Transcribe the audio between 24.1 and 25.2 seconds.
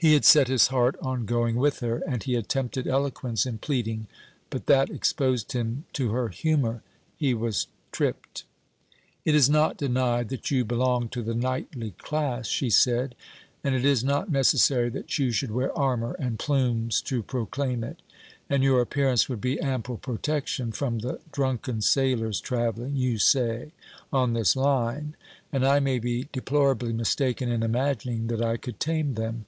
on this line;